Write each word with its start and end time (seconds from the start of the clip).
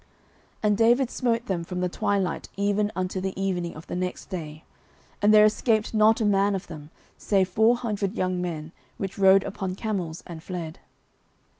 09:030:017 0.01 0.09
And 0.63 0.77
David 0.79 1.11
smote 1.11 1.45
them 1.45 1.63
from 1.63 1.81
the 1.81 1.87
twilight 1.87 2.49
even 2.57 2.91
unto 2.95 3.21
the 3.21 3.39
evening 3.39 3.75
of 3.75 3.85
the 3.85 3.95
next 3.95 4.31
day: 4.31 4.63
and 5.21 5.31
there 5.31 5.45
escaped 5.45 5.93
not 5.93 6.19
a 6.19 6.25
man 6.25 6.55
of 6.55 6.65
them, 6.65 6.89
save 7.19 7.47
four 7.49 7.75
hundred 7.77 8.15
young 8.15 8.41
men, 8.41 8.71
which 8.97 9.19
rode 9.19 9.43
upon 9.43 9.75
camels, 9.75 10.23
and 10.25 10.41
fled. 10.41 10.79